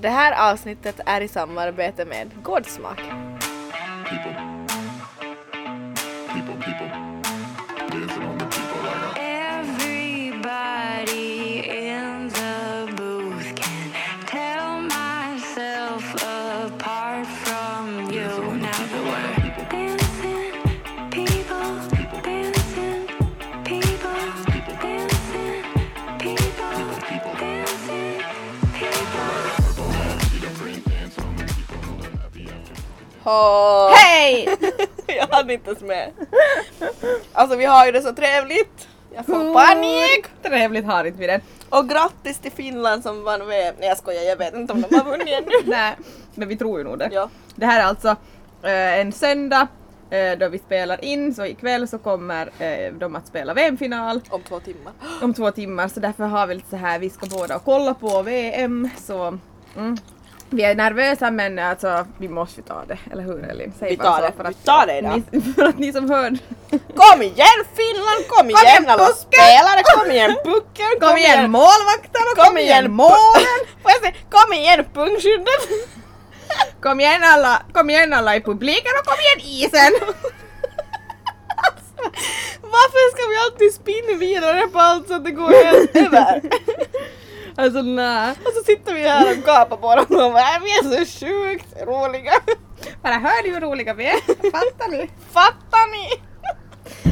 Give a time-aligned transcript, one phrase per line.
[0.00, 3.00] Det här avsnittet är i samarbete med Gårdsmak.
[4.08, 4.45] people.
[33.26, 33.90] Oh.
[33.94, 34.48] Hej!
[35.06, 36.12] jag hann inte ens med.
[37.32, 38.88] Alltså vi har ju det så trevligt.
[39.14, 40.26] Jag får panik!
[40.42, 41.40] Trevligt har inte vi det.
[41.68, 43.74] Och grattis till Finland som vann VM.
[43.78, 45.50] Nej jag skojar, jag vet inte om de har vunnit ännu.
[45.70, 45.96] Nej,
[46.34, 47.08] men vi tror ju nog det.
[47.12, 47.28] Ja.
[47.54, 48.08] Det här är alltså
[48.62, 49.66] eh, en söndag
[50.10, 54.42] eh, då vi spelar in, så ikväll så kommer eh, de att spela VM-final Om
[54.42, 54.92] två timmar.
[55.22, 57.94] om två timmar så därför har vi lite så här, vi ska båda och kolla
[57.94, 59.38] på VM så
[59.76, 59.96] mm.
[60.50, 63.72] Vi är nervösa men alltså vi måste ju ta det, eller hur Elin?
[63.78, 64.32] Säg Vi tar det.
[64.36, 65.22] för Vi att, tar det idag.
[65.30, 66.38] Ni, för att ni som hörde
[66.70, 72.44] Kom igen Finland, kom igen igen, alla spelare, kom igen pucken, Kom igen målvakten och
[72.44, 73.60] kom, igen pu- målen!
[74.30, 75.62] Kom igen pungskyddet!
[76.82, 79.92] Kom igen alla, kom igen alla i publiken och kom igen isen!
[82.60, 86.42] Varför ska vi alltid spinna vidare på allt så att det går helt över?
[87.56, 88.30] Alltså nej.
[88.30, 91.82] Och så sitter vi här och gapar på dem och bara vi är så sjukt
[91.86, 92.32] roliga.
[93.02, 94.20] Bara hör ni hur roliga vi är?
[94.50, 95.10] Fattar ni?
[95.32, 96.22] Fattar ni?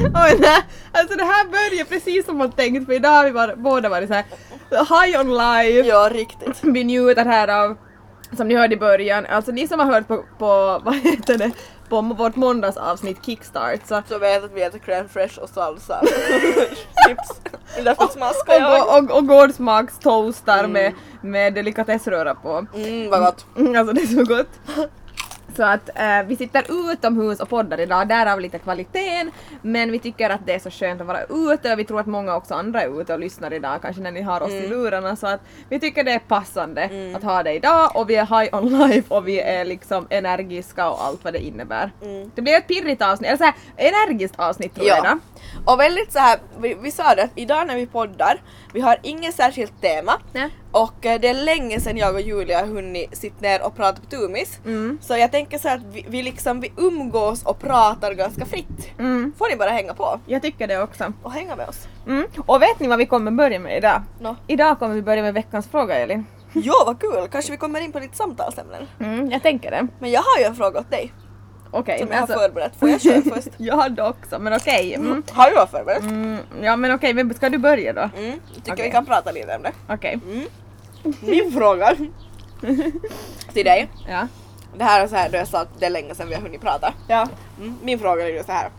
[0.05, 0.63] Oj, nej.
[0.93, 4.09] Alltså det här börjar precis som man tänkt för idag har vi var, båda varit
[4.09, 4.25] såhär
[4.71, 5.89] high on life.
[5.89, 6.59] Ja, riktigt.
[6.63, 7.77] Vi njuter här av,
[8.37, 11.51] som ni hörde i början, alltså ni som har hört på, på vad heter det,
[11.89, 16.01] på vårt måndagsavsnitt Kickstart så Så vet att vi äter crème fraîche och salsa.
[17.07, 17.41] Chips.
[17.85, 18.89] Därför smaskar och, jag.
[18.89, 22.67] och, och, och Gårdsmaks toastar med, med delikatessröra på.
[22.75, 23.47] Mm, vad gott.
[23.57, 24.89] Mm, alltså det är så gott.
[25.57, 29.31] Så att eh, vi sitter utomhus och poddar idag, därav lite kvaliteten.
[29.63, 31.23] Men vi tycker att det är så skönt att vara
[31.53, 34.11] ute och vi tror att många också andra är ute och lyssnar idag, kanske när
[34.13, 35.17] ni har oss i lurarna.
[35.17, 38.55] Så att vi tycker det är passande att ha det idag och vi är high
[38.55, 41.91] on life och vi är liksom energiska och allt vad det innebär.
[42.35, 45.01] Det blir ett pirrigt avsnitt, eller såhär energiskt avsnitt tror jag Ja.
[45.05, 45.19] idag.
[45.65, 48.41] Och väldigt så här, vi, vi sa det att idag när vi poddar,
[48.73, 50.13] vi har inget särskilt tema.
[50.33, 50.49] Ja.
[50.75, 54.01] Och eh, det är länge sedan jag och Julia har hunnit sitta ner och prata
[54.01, 54.59] på tumis.
[54.67, 54.99] Mm.
[55.03, 58.91] Så jag tänker så här att vi, vi liksom vi umgås och pratar ganska fritt.
[58.99, 59.33] Mm.
[59.39, 61.13] Får ni bara hänga på Jag tycker det också.
[61.23, 61.89] och hänga med oss.
[62.07, 62.27] Mm.
[62.47, 64.03] Och vet ni vad vi kommer börja med idag?
[64.21, 64.37] Nå.
[64.47, 66.27] Idag kommer vi börja med veckans fråga Elin.
[66.53, 68.87] Ja vad kul, kanske vi kommer in på lite samtalsämnen.
[69.01, 69.87] Mm, jag tänker det.
[69.99, 71.13] Men jag har ju en fråga åt dig
[71.71, 71.99] Okej.
[71.99, 72.73] som men jag har alltså- förberett.
[72.77, 73.49] Får jag köra först?
[73.57, 74.95] Jag hade också, men okej.
[74.95, 75.23] Mm.
[75.33, 76.03] Har du förberett?
[76.03, 78.11] Mm, ja men okej, men ska du börja då?
[78.19, 79.73] Mm, tycker vi kan prata lite om det.
[79.89, 80.19] Okej.
[81.21, 81.97] Min fråga
[83.53, 83.89] till dig.
[84.09, 84.29] Ja.
[84.77, 86.43] Det här är så här då jag sa att det är länge sedan vi har
[86.43, 86.95] hunnit prata.
[87.09, 87.29] Ja.
[87.59, 88.71] Mm, min fråga är så här.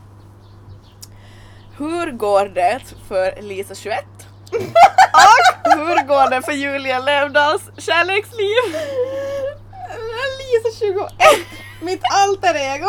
[1.77, 4.05] Hur går det för Lisa 21?
[5.65, 8.79] Och hur går det för Julia Lövdahls kärleksliv?
[10.39, 11.11] Lisa 21!
[11.81, 12.87] Mitt alter ego!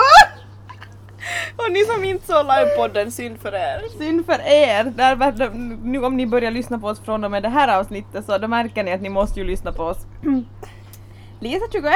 [1.56, 3.82] Och ni som inte såg livepodden, synd för er.
[3.98, 4.84] Synd för er!
[4.84, 5.50] Där,
[5.84, 8.48] nu om ni börjar lyssna på oss från och med det här avsnittet så då
[8.48, 9.98] märker ni att ni måste ju lyssna på oss.
[11.41, 11.94] Lisa 21,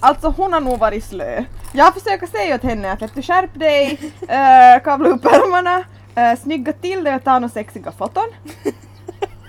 [0.00, 1.44] alltså hon har nog varit slö.
[1.72, 6.72] Jag försöker säga åt henne att du skärp dig, äh, kavla upp ärmarna, äh, snygga
[6.72, 8.28] till dig och ta några sexiga foton.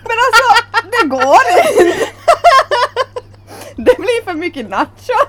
[0.08, 2.08] Men alltså, det går inte!
[3.76, 5.28] Det blir för mycket nachos.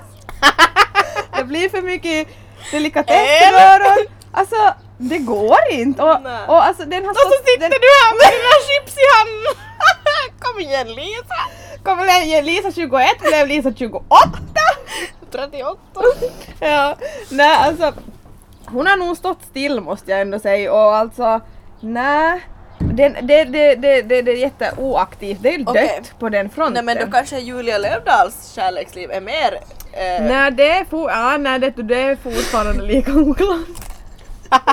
[1.36, 2.28] Det blir för mycket
[2.72, 4.06] delikatessröror.
[4.32, 4.56] Alltså,
[4.98, 6.02] det går inte.
[6.02, 6.46] Och, Nej.
[6.48, 9.54] och alltså den har Och så sitter den, du här med dina chips i handen!
[10.40, 11.40] Kom igen Lisa!
[11.84, 14.04] Kommer igen, Lisa 21 blev Lisa 28!
[15.32, 15.80] 38!
[16.60, 16.96] Ja,
[17.30, 17.92] nej alltså.
[18.66, 21.40] Hon har nog stått still måste jag ändå säga och alltså,
[21.80, 22.40] nej.
[22.80, 26.02] Det, det, det, det, det, det är jätteoaktivt, det är dött Okej.
[26.18, 26.84] på den fronten.
[26.84, 29.54] Nej men då kanske Julia Lövdahls kärleksliv är mer...
[29.92, 33.68] Eh, Nej det är, for, ja, nej, det, det är fortfarande lika oklart.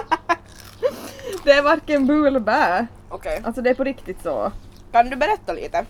[1.43, 2.87] det är varken bu eller bä.
[3.09, 3.41] Okej.
[3.43, 4.51] Alltså det är på riktigt så.
[4.91, 5.85] Kan du berätta lite?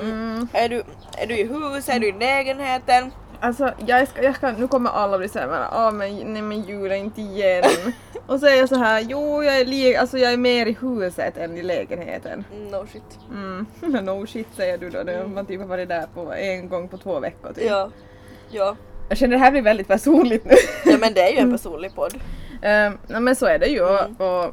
[0.00, 0.48] Mm.
[0.52, 0.82] Är, du,
[1.18, 3.12] är du i huset, är du i lägenheten?
[3.40, 6.96] Alltså jag ska, jag ska, nu kommer alla bli såhär ah, men nej men Julia
[6.96, 7.64] inte igen.
[8.26, 10.76] Och så är jag så här, jo jag är, li, alltså, jag är mer i
[10.80, 12.44] huset än i lägenheten.
[12.52, 13.18] Mm, No shit.
[13.30, 13.66] Mm.
[14.04, 16.96] No shit säger du då, det, man typ har varit där på en gång på
[16.98, 17.64] två veckor typ.
[17.64, 17.90] Ja.
[18.50, 18.76] Ja.
[19.08, 20.54] Jag känner det här blir väldigt personligt nu.
[20.84, 22.14] ja men det är ju en personlig podd.
[22.52, 24.14] Um, nej men så är det ju Mm.
[24.16, 24.44] och,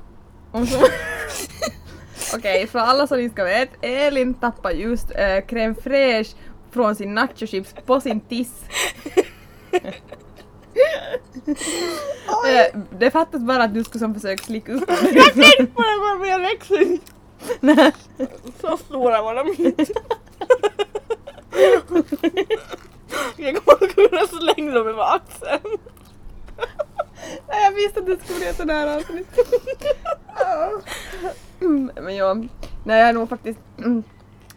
[0.52, 0.80] och så...
[2.36, 6.36] Okej, för alla som inte ska veta, Elin tappade just uh, crème fraîche
[6.72, 8.64] från sin nachochips på sin tiss.
[12.48, 14.98] Eh, det fattas bara att du skulle som försöka slicka upp den.
[15.16, 17.12] Jag tänkte på det bara men jag växer inte.
[17.60, 17.92] Nej.
[18.62, 19.86] Så stora var de inte.
[23.38, 25.78] Jag kommer att kunna slänga dem över axeln.
[27.48, 29.28] Nej, jag visste att det skulle bli ett sånt här avsnitt.
[32.02, 32.48] Men jag,
[32.86, 34.04] nej jag är nog faktiskt, mm,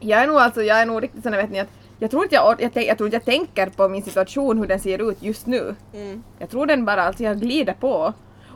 [0.01, 1.69] jag är nog alltså, jag är nog riktigt sån här, vet ni att
[1.99, 4.81] jag tror inte jag, jag, jag tror inte jag tänker på min situation hur den
[4.81, 5.75] ser ut just nu.
[5.95, 6.23] Mm.
[6.39, 8.13] Jag tror den bara, alltså jag glider på.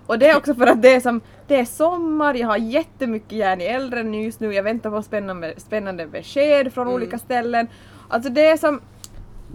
[0.07, 3.33] Och det är också för att det är som, det är sommar, jag har jättemycket
[3.33, 7.69] järn i elden just nu, jag väntar på spännande, spännande besked från olika ställen.
[8.09, 8.81] Alltså det är som,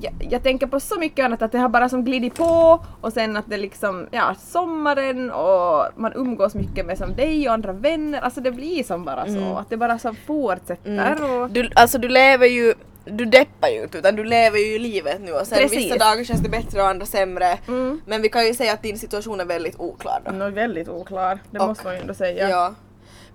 [0.02, 3.14] jag, jag tänker på så mycket annat att det har bara som glidit på och
[3.14, 7.74] sen att det liksom, ja, sommaren och man umgås mycket med som dig och andra
[7.74, 11.50] vänner, alltså det blir som bara så, att det bara som fortsätter och...
[11.50, 12.74] Du, alltså du lever ju,
[13.06, 15.78] du deppar ju inte utan du lever ju livet nu och sen Precis.
[15.78, 17.58] vissa dagar känns det bättre och andra sämre.
[17.68, 18.02] Mm.
[18.06, 20.32] Men vi kan ju säga att din situation är väldigt oklar då.
[20.32, 22.50] Nå, väldigt oklar, det Och- måste man ju ändå säga.
[22.50, 22.74] Ja.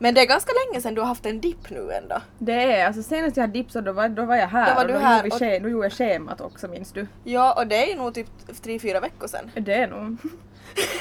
[0.01, 2.21] Men det är ganska länge sedan du har haft en dipp nu ändå.
[2.39, 4.83] Det är, alltså senast jag hade dipsat då var, då var jag här Då var
[4.83, 7.07] och du då, här gjorde vi och- då gjorde jag schemat också minns du?
[7.25, 8.27] Ja och det är nog typ
[8.63, 9.51] tre fyra veckor sedan.
[9.57, 10.17] Det är nog.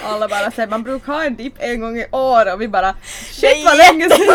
[0.03, 2.95] Alla bara säger man brukar ha en dipp en gång i år och vi bara
[3.31, 4.27] shit vad länge sedan!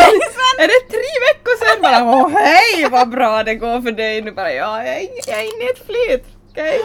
[0.59, 1.83] Är det tre veckor sedan?
[1.83, 5.01] Bara åh hej vad bra det går för dig nu bara ja jag är,
[5.43, 6.25] inne i ett flyt.
[6.51, 6.81] Okej?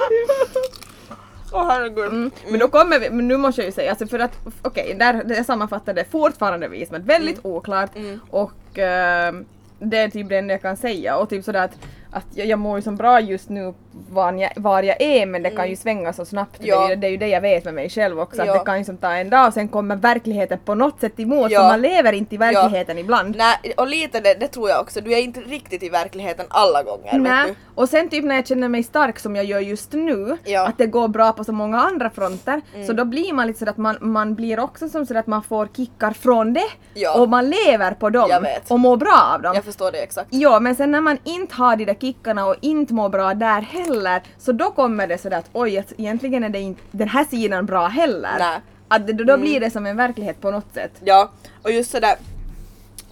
[1.52, 2.06] Åh herregud.
[2.06, 2.32] Mm.
[2.50, 5.24] Men då kommer vi, men nu måste jag ju säga, alltså för att okej, där
[5.26, 8.20] det sammanfattar det fortfarande vis men väldigt oklart Mm.
[8.30, 9.34] och eh,
[9.80, 11.72] det är typ det enda jag kan säga och typ sådär att,
[12.18, 13.74] att jag, jag mår ju som bra just nu
[14.10, 16.60] var jag, var jag är men det kan ju svänga så snabbt.
[16.60, 16.70] Mm.
[16.70, 16.80] Ja.
[16.80, 18.52] Det, är ju, det är ju det jag vet med mig själv också Ja.
[18.54, 21.20] att det kan ju som ta en dag och sen kommer verkligheten på något sätt
[21.20, 21.60] emot Ja.
[21.62, 23.36] för man lever inte i verkligheten ibland.
[23.38, 25.02] Nej, och lite det, det tror jag också.
[25.02, 27.20] Du är inte riktigt i verkligheten alla gånger.
[27.20, 27.54] Nej.
[27.76, 30.60] Och sen typ när jag känner mig stark som jag gör just nu, Ja.
[30.60, 30.70] Mm.
[30.70, 33.72] att det går bra på så många andra fronter, så då blir man lite sådär
[33.72, 36.62] att man, man blir också som sådär att man får kickar från det
[36.94, 37.20] Ja.
[37.20, 39.52] och man lever på dem och mår bra av dem.
[39.56, 40.28] Jag förstår det exakt.
[40.32, 43.62] Ja, men sen när man inte har de där kickarna och inte mår bra där
[43.62, 47.24] heller, så då kommer det sådär att oj, att egentligen är det inte den här
[47.24, 48.36] sidan bra heller.
[48.40, 48.48] Nej.
[48.48, 48.62] Mm.
[48.88, 50.92] Att det, då blir det som en verklighet på något sätt.
[51.04, 51.32] Ja,
[51.64, 52.16] och just sådär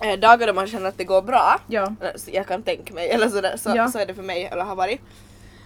[0.02, 1.84] eh, dagar då man känner att det går bra, Ja.
[2.02, 3.88] eh, jag kan tänka mig, eller sådär, så, Ja.
[3.88, 5.02] så är det för mig, eller har varit.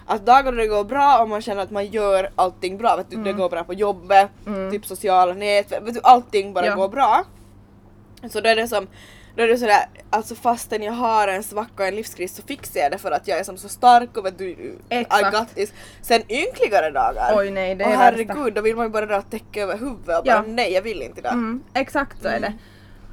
[0.06, 3.10] Att dagar då det går bra och man känner att man gör allting bra, vet
[3.12, 4.30] du, det går bra på jobbet,
[4.72, 6.80] typ sociala nätverk, vet du, allting bara Mm.
[6.80, 6.84] Ja.
[6.86, 7.24] går bra.
[8.32, 8.88] Så då är det som,
[9.40, 12.80] då är det sådär, alltså fastän jag har en svacka och en livskris så fixar
[12.80, 15.38] jag det för att jag är som så stark och vet du, I Exakt.
[15.38, 15.74] got this.
[16.02, 19.32] Sen ynkligare dagar, Oj, nej, det är herregud, då vill man ju bara dra ett
[19.32, 20.44] täcke över huvudet och bara Ja.
[20.48, 21.34] nej jag vill inte idag.
[21.34, 22.54] Mm, exakt så är det.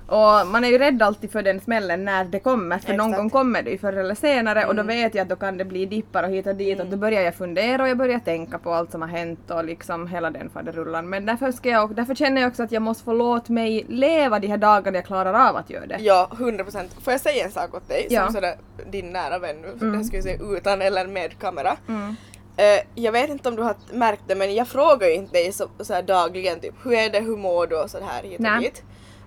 [0.08, 3.20] Och man är ju rädd alltid för den smällen när det kommer, för någon Exakt.
[3.20, 5.64] gång kommer det ju förr eller senare och då vet jag att då kan det
[5.64, 8.58] bli dippar och hit och dit och då börjar jag fundera och jag börjar tänka
[8.58, 11.08] på allt som har hänt och liksom hela den faderullan.
[11.08, 14.38] Men därför, ska jag, därför känner jag också att jag måste få låta mig leva
[14.38, 15.96] de här dagarna jag klarar av att göra det.
[16.00, 16.96] Ja, 100 procent.
[17.02, 18.24] Får jag säga en sak åt dig Ja.
[18.24, 18.54] som sådär
[18.90, 21.76] din nära vän nu, för det jag säga utan eller med kamera.
[21.88, 22.16] Mm.
[22.56, 25.52] Eh, jag vet inte om du har märkt det men jag frågar ju inte dig
[25.52, 28.60] så, så dagligen typ hur är det, hur mår du och så här hit och
[28.62, 28.82] dit.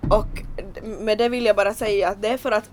[0.08, 0.42] Och
[0.82, 2.70] med det vill jag bara säga att det är för att,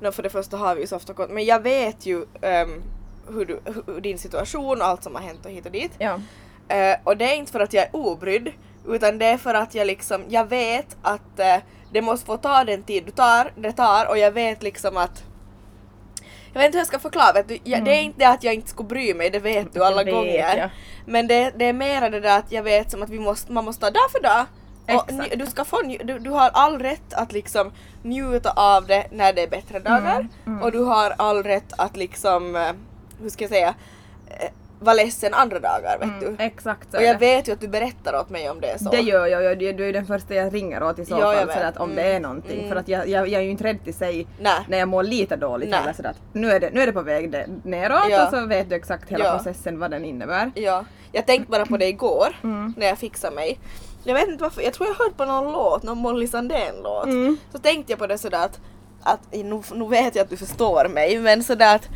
[0.00, 2.82] no, för det första har vi ju så ofta kontakt, men jag vet ju ehm,
[3.28, 5.92] hur, du, hur din situation och allt som har hänt och hit och dit.
[5.98, 6.20] Ja.
[6.68, 8.52] Eh, och det är inte för att jag är obrydd
[8.88, 11.56] utan det är för att jag liksom, jag vet att eh,
[11.92, 15.24] det måste få ta den tid du tar, det tar och jag vet liksom att
[16.52, 18.44] jag vet inte hur jag ska förklara, vet du, jag, det är inte det att
[18.44, 20.14] jag inte skulle bry mig, det vet du alla Mm.
[20.14, 20.56] Vet gånger.
[20.56, 20.70] jag.
[21.06, 23.64] Men det, det är mera det där att jag vet som att vi måste, man
[23.64, 24.44] måste ta dag för dag.
[24.96, 28.86] Och nj- du, ska få, nj- du, du har all rätt att liksom njuta av
[28.86, 32.62] det när det är bättre dagar Mm, och du har all rätt att liksom, eh,
[33.22, 33.74] hur ska jag säga,
[34.26, 34.48] eh,
[34.82, 36.44] vara ledsen andra dagar vet Mm, du.
[36.44, 37.26] exakt så Och är jag det.
[37.36, 38.90] vet ju att du berättar åt mig om det så.
[38.90, 41.18] Det gör jag, jag, du är ju den första jag ringer åt i så Ja,
[41.18, 41.56] jag fall vet.
[41.56, 42.04] sådär att om Mm.
[42.04, 42.58] det är någonting.
[42.58, 42.68] Mm.
[42.68, 44.60] För att jag, jag, jag är ju inte rädd till sig Nej.
[44.68, 45.80] när jag mår lite dåligt Nej.
[45.82, 48.24] eller sådär att nu är det, nu är det på väg de- neråt Ja.
[48.24, 49.36] och så vet du exakt hela Ja.
[49.36, 50.50] processen vad den innebär.
[50.54, 52.74] Ja, jag tänkte bara på det igår Mm.
[52.76, 53.58] när jag fixade mig.
[54.04, 57.04] Jag vet inte varför, jag tror jag hörde på någon låt, någon Molly Sandén-låt.
[57.04, 57.36] Mm.
[57.52, 58.60] Så tänkte jag på det sådär att,
[59.02, 61.88] att nu, nu vet jag att du förstår mig, men sådär att,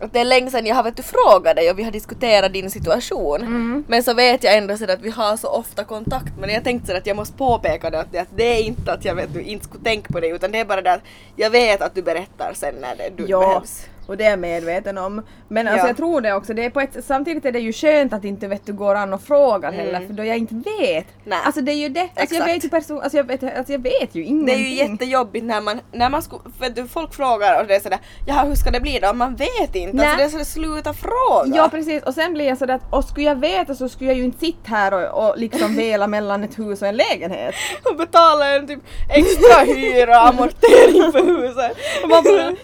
[0.00, 2.52] att det är länge sedan jag har vet du, frågat dig och vi har diskuterat
[2.52, 3.40] din situation.
[3.40, 3.84] Mm.
[3.88, 6.32] Men så vet jag ändå att vi har så ofta kontakt.
[6.38, 8.92] Men jag tänkte sådär att jag måste påpeka det att, det, att det är inte
[8.92, 11.02] att jag vet du, inte skulle tänka på dig utan det är bara det att
[11.36, 13.86] jag vet att du berättar sen när det du Ja, behövs.
[14.10, 15.22] Och det är jag medveten om.
[15.48, 15.88] Men alltså Ja.
[15.88, 18.48] jag tror det också, det är på ett, samtidigt är det ju skönt att inte
[18.48, 20.06] vet du går an och frågar heller Mm.
[20.06, 21.06] för då jag inte vet.
[21.24, 21.38] Nej.
[21.44, 23.82] Alltså det är ju det, alltså jag vet ju person, alltså jag vet, alltså jag
[23.82, 24.54] vet ju Det ingenting.
[24.54, 27.80] är ju jättejobbigt när man, när man sko, för du, folk frågar och det är
[27.80, 29.12] sådär Jaha hur ska det bli då?
[29.12, 30.06] Man vet inte, Nej.
[30.06, 31.56] alltså det är sådär sluta fråga!
[31.56, 34.16] Ja precis och sen blir jag sådär att och skulle jag veta så skulle jag
[34.18, 37.54] ju inte sitta här och, och liksom vela mellan ett hus och en lägenhet.
[37.84, 41.76] och betala en typ extra hyra och amortering för huset.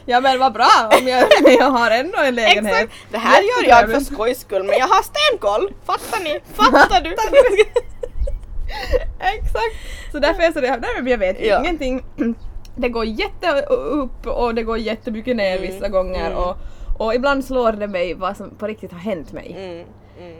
[0.06, 2.74] Ja men vad bra om jag, men jag har ändå en lägenhet.
[2.74, 2.92] Exakt!
[3.10, 5.72] Det här gör jag för skojs skull men jag har stenkoll!
[5.84, 6.40] Fattar ni?
[6.54, 7.10] Fattar du?
[9.18, 9.76] Exakt!
[10.12, 11.60] Så därför är jag nej men jag vet Ja.
[11.60, 12.04] ingenting.
[12.78, 16.38] Det går jätte upp och det går jättemycket ner Mm, vissa gånger mm.
[16.38, 16.56] och,
[16.98, 19.56] och ibland slår det mig vad som på riktigt har hänt mig.
[19.58, 19.86] Mm,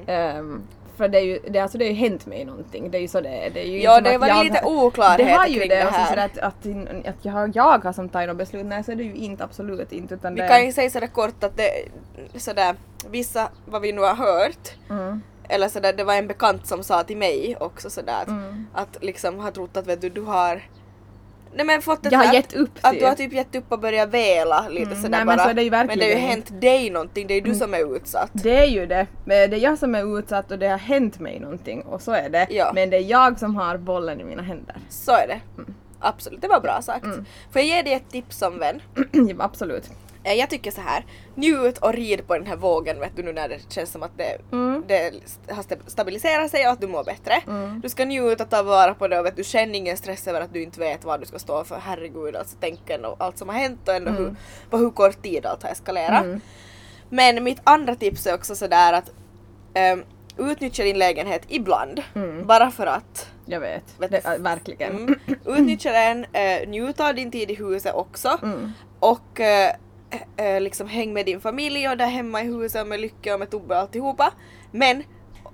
[0.09, 0.63] mm.
[0.97, 3.09] För det är ju, det, alltså det har ju hänt mig någonting, det är ju
[3.09, 3.51] så det är.
[3.51, 5.47] Det är ju Ja inte som det att var jag lite har- oklarheter det har
[5.47, 6.09] ju kring det, det alltså här.
[6.09, 9.03] sådär att, att, att jag, jag har som tagit något beslut, nej så är det
[9.03, 10.49] ju inte absolut inte utan Vi det...
[10.49, 11.71] kan ju säga sådär kort att det
[12.37, 12.77] sådär
[13.11, 17.03] vissa vad vi nu har hört mm, eller sådär det var en bekant som sa
[17.03, 18.67] till mig också sådär att, mm.
[18.73, 20.63] att liksom har trott att vet du, du har
[21.55, 23.01] Nej men fått Jag har att- gett upp Att typ.
[23.01, 25.45] du har typ gett upp och börjat vela lite Mm, sådär nej, men bara.
[25.45, 27.55] så är det ju men det har ju hänt dig någonting, det är ju du
[27.55, 28.31] som är utsatt.
[28.33, 29.07] Det är ju det.
[29.25, 32.13] Men det är jag som är utsatt och det har hänt mig någonting och så
[32.13, 32.47] är det.
[32.51, 32.73] Ja.
[32.75, 34.77] Men det är jag som har bollen i mina händer.
[34.89, 35.41] Så är det.
[36.01, 37.05] Absolut, det var bra sagt.
[37.05, 37.25] Mm.
[37.53, 38.83] Får jag ge dig ett tips som vän?
[39.39, 39.91] absolut.
[40.27, 41.05] Eh, Jag tycker så här.
[41.35, 44.19] njut och rid på den här vågen vet du nu när det känns som att
[44.19, 44.85] det, Mm.
[44.89, 45.13] det
[45.49, 47.35] har sta- stabiliserat sig och att du mår bättre.
[47.47, 47.81] Mm.
[47.81, 50.41] Du ska njuta och ta vara på det och vet du, känn ingen stress över
[50.41, 51.79] att du inte vet vad du ska stå för.
[51.79, 54.23] Herregud, alltså tänk ändå allt som har hänt och ändå Mm.
[54.25, 54.35] hur,
[54.71, 56.25] på hur kort tid allt har eskalerat.
[56.25, 56.41] Mm.
[57.09, 59.11] Men mitt andra tips är också sådär att
[59.93, 60.05] um,
[60.51, 62.03] utnyttja din lägenhet ibland.
[62.15, 62.47] Mm.
[62.47, 63.31] Bara för att.
[63.45, 63.85] Jag vet.
[63.99, 64.97] Vet Det, äh, verkligen.
[64.97, 65.15] Mm.
[65.47, 68.39] Utnyttja den, uh, njut av din tid i huset också.
[68.43, 68.73] Mm.
[69.01, 69.73] Och eh,
[70.37, 73.39] eh, liksom häng med din familj och där hemma i huset och med Lycke och
[73.39, 74.33] med Tobbe och alltihopa.
[74.71, 75.03] Men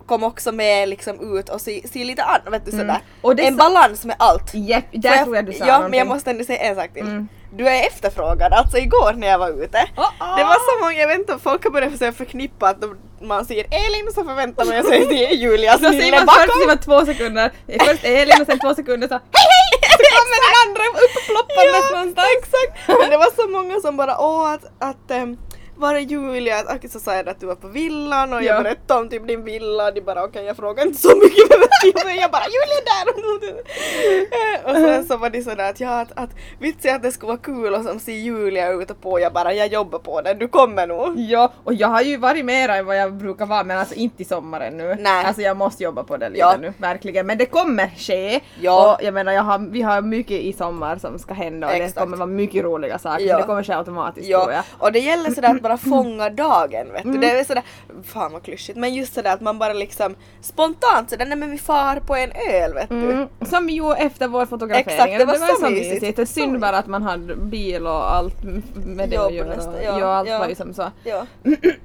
[0.06, 2.86] kom också med liksom ut och se, se lite annat, vet du Mm.
[2.86, 3.00] sådär.
[3.22, 4.50] Och det en sa- balans med allt.
[4.50, 5.90] Får där tror jag du sa Ja, någonting.
[5.90, 7.02] men jag måste ändå säga en sak till.
[7.02, 7.28] Mm.
[7.54, 9.78] Du är efterfrågad, alltså igår när jag var ute.
[9.96, 12.96] Oh, Det var så många, jag vet inte folk har börjat försöka förknippa att de,
[13.20, 16.26] man säger Elin så förväntar man sig att det är Julia Så säger man först
[16.38, 16.54] bakom.
[16.54, 17.50] säger man två sekunder,
[17.86, 19.22] först Elin och sen två sekunder så hej!
[19.32, 19.51] Så
[20.18, 22.28] kommer den andra uppploppandes Ja, någonstans.
[22.38, 22.70] exakt!
[23.00, 25.36] Men det var så många som bara åh att, att ehm,
[25.76, 26.56] var är Julia?
[26.58, 28.46] Att, så sa att du var på villan och Ja.
[28.54, 32.04] jag berättade om typ din villa och de bara okej jag frågar inte så mycket
[32.04, 33.62] men jag bara Julia är där!
[34.64, 37.28] Eh, och sen så var de sådär att ja att, att vitsi att det skulle
[37.28, 40.48] vara kul och som se Julia ute på jag bara jag jobbar på det, du
[40.48, 41.18] kommer nog.
[41.18, 44.22] Ja, och jag har ju varit mera än vad jag brukar vara men alltså inte
[44.22, 44.96] i sommaren nu.
[45.00, 45.24] Nej.
[45.24, 46.56] Alltså jag måste jobba på det lite Ja.
[46.60, 47.26] nu, verkligen.
[47.26, 48.40] Men det kommer ske.
[48.60, 48.94] Ja.
[48.94, 51.94] Och jag menar jag har, vi har mycket i sommar som ska hända och Exakt.
[51.94, 53.24] det kommer vara mycket roliga saker.
[53.24, 53.36] Ja.
[53.38, 54.62] Det kommer ske automatiskt tror Ja, jag.
[54.78, 57.08] och det gäller sådär bara fånga dagen vet du.
[57.08, 57.20] Mm.
[57.20, 57.62] Det är sådär,
[58.04, 61.58] fan vad klyschigt, men just sådär att man bara liksom spontant sådär, nej men vi
[61.58, 63.12] far på en öl vet du.
[63.12, 63.28] Mm.
[63.40, 64.96] Som vi gjorde efter vår fotografering.
[64.98, 65.94] Exakt, det var så så mysigt.
[65.94, 66.16] mysigt.
[66.16, 68.42] Det är synd bara att man hade bil och allt
[68.86, 69.54] med det att göra.
[69.84, 70.38] ja, ja, allt ja.
[70.38, 70.90] var ju som så.
[71.04, 71.26] Ja.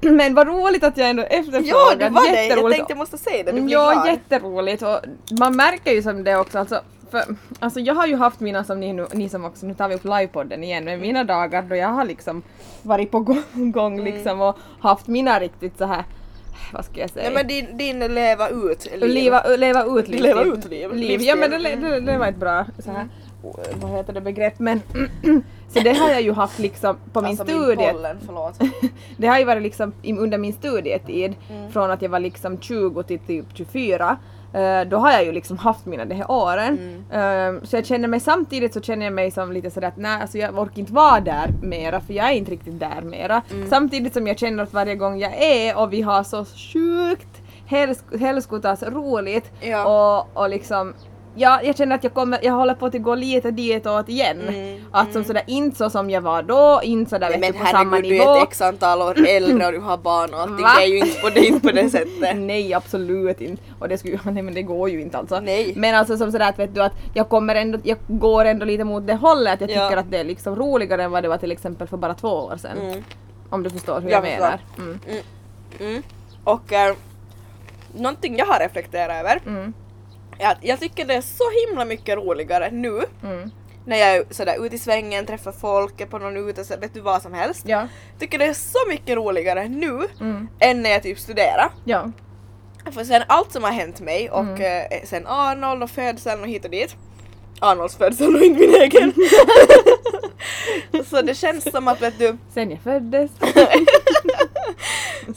[0.00, 1.62] Men vad roligt att jag ändå efterfrågar.
[1.64, 2.46] Ja, det var det!
[2.46, 4.06] Jag tänkte jag måste säga det, du blir Ja, glad.
[4.06, 4.98] jätteroligt och
[5.38, 7.24] man märker ju som det också alltså för,
[7.58, 9.94] alltså jag har ju haft mina som ni, nu, ni som också, nu tar vi
[9.94, 12.42] upp livepodden igen, men mina dagar då jag har liksom
[12.82, 14.04] varit på gång, gång Mm.
[14.14, 16.04] liksom och haft mina riktigt så här
[16.72, 17.24] vad ska jag säga?
[17.30, 19.10] Nej men din, din leva ut liv.
[19.10, 20.20] Leva, leva ut liv.
[20.22, 20.92] Leva ut liv.
[20.94, 21.20] liv.
[21.22, 23.08] Ja men det, det, det var ett bra så här,
[23.80, 24.82] vad heter det begrepp men
[25.68, 27.76] så det har jag ju haft liksom på min alltså studie.
[27.86, 28.58] min pollen, förlåt.
[29.16, 31.72] Det har ju varit liksom under min studietid, Mm.
[31.72, 34.16] från att jag var liksom 20 till typ 24.
[34.52, 37.04] Eh, då har jag ju liksom haft mina de här åren.
[37.10, 37.56] Mm.
[37.56, 40.20] Eh, så jag känner mig samtidigt så känner jag mig som lite sådär att nej
[40.22, 43.42] alltså jag orkar inte vara där mera för jag är inte riktigt där mera.
[43.50, 43.68] Mm.
[43.70, 48.18] Samtidigt som jag känner att varje gång jag är och vi har så sjukt helsk-
[48.18, 49.84] helskotas roligt Ja.
[50.20, 50.94] och, och liksom
[51.40, 54.40] Ja, jag känner att jag, kommer, jag håller på att gå lite ditåt igen.
[54.48, 57.58] Mm, Att som sådär, inte så som jag var då, inte sådär vet Men du,
[57.58, 58.30] på samma herregud, du nivå.
[58.34, 60.62] är ett x antal år äldre och du har barn och allting.
[60.62, 60.70] Va?
[60.76, 62.36] Det är ju inte på det, inte på det sättet.
[62.36, 63.62] Nej absolut inte.
[63.78, 65.40] Och det, skulle, nej, men det går ju inte alltså.
[65.40, 65.72] Nej.
[65.76, 68.84] Men alltså som sådär att vet du att jag kommer ändå, jag går ändå lite
[68.84, 69.88] mot det hållet att jag Ja.
[69.88, 72.28] tycker att det är liksom roligare än vad det var till exempel för bara två
[72.28, 72.78] år sedan.
[72.82, 73.04] Mm.
[73.50, 74.58] Om du förstår hur Jag jag, menar.
[74.78, 74.98] Mm.
[75.80, 76.02] Mm.
[76.44, 76.94] Och eh,
[77.96, 79.40] någonting jag har reflekterat över
[80.40, 83.50] Att jag tycker det är så himla mycket roligare nu Mm.
[83.86, 86.94] när jag är sådär ute i svängen, träffar folk, är på någon ute, så vet
[86.94, 87.62] du vad som helst.
[87.68, 87.88] Ja.
[88.18, 90.48] Tycker det är så mycket roligare nu Mm.
[90.58, 91.70] än när jag typ studerar.
[91.84, 92.10] Ja.
[92.92, 94.60] För sen allt som har hänt mig och Mm.
[94.62, 96.96] eh, sen Arnold och födseln och hit och dit
[97.60, 99.12] Arnolds födsel och inte min egen.
[101.10, 103.30] så det känns som att vet du, Sen jag föddes.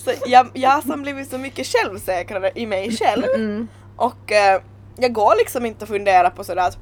[0.03, 3.24] så jag, jag har som blivit så mycket självsäkrare i mig själv.
[3.36, 3.67] Mm.
[3.96, 4.62] Och eh,
[4.98, 6.77] jag går liksom inte och funderar på sådär att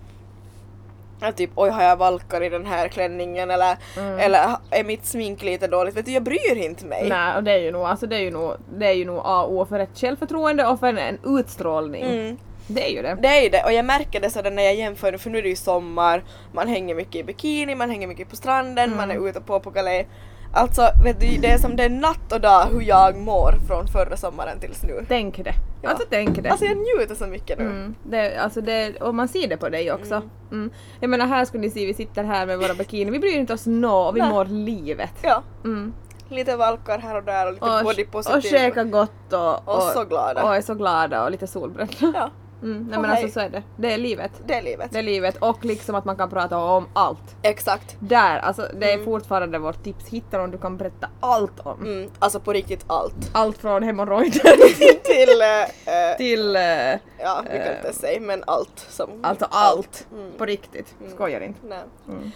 [1.21, 4.19] att typ oj har jag valkar i den här klänningen eller, Mm.
[4.19, 5.95] eller är mitt smink lite dåligt?
[5.95, 7.09] Vet du jag bryr inte mig.
[7.09, 9.21] Nej, och det är ju nog, alltså det är ju nog, det är ju nog
[9.25, 12.03] A och O för ett självförtroende och för en utstrålning.
[12.03, 12.37] Mm.
[12.67, 13.17] Det är ju det.
[13.21, 15.37] Det är ju det och jag märker det sådär när jag jämför nu för nu
[15.37, 16.23] är det ju sommar,
[16.53, 19.23] man hänger mycket i bikini, man hänger mycket på stranden, man Mm.
[19.23, 20.07] är ute på på galej.
[20.53, 23.87] Alltså vet du, det är som det är natt och dag hur jag mår från
[23.87, 25.05] förra sommaren tills nu.
[25.07, 25.53] Tänk det.
[25.81, 25.89] Ja.
[25.89, 26.49] Alltså tänk det.
[26.49, 27.65] Alltså jag njuter så mycket nu.
[27.65, 30.21] Mm, det, alltså det, och man ser det på dig också.
[30.51, 30.69] Mm.
[30.99, 33.53] Jag menar här skulle ni se, vi sitter här med våra bikini, vi bryr inte
[33.53, 34.29] oss nå och vi Nej.
[34.29, 35.13] mår livet.
[35.21, 35.93] Ja, Mm.
[36.29, 38.41] lite valkar här och där och lite Och, body och positive.
[38.41, 40.43] käka gott och, Och så glada.
[40.43, 41.93] Och är så glada och lite solbrända.
[41.99, 42.29] Ja,
[42.61, 42.87] Mm.
[42.89, 43.63] Nej men alltså så är det.
[43.77, 44.31] Det är livet.
[44.45, 44.91] det är livet.
[44.91, 47.35] Det är livet och liksom att man kan prata om allt.
[47.41, 47.97] Exakt.
[47.99, 49.05] Där, alltså det är Mm.
[49.05, 50.07] fortfarande vårt tips.
[50.07, 51.81] Hitta någon du kan berätta allt om.
[51.85, 53.29] Mm, alltså på riktigt allt.
[53.33, 54.57] Allt från hemorrojder
[55.03, 59.09] Till, eh, till uh, ja vi kan inte säga men allt som...
[59.23, 60.07] alltså allt.
[60.11, 60.31] Mm.
[60.37, 60.95] På riktigt.
[61.15, 61.59] Skojar inte.
[61.67, 61.79] Nej.
[62.09, 62.31] Mm.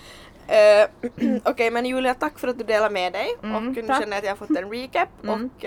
[0.48, 4.02] Eh, Okej men Julia tack för att du delar med dig Mm, och nu tack.
[4.02, 5.50] känner jag att jag har fått en recap Mm.
[5.52, 5.66] och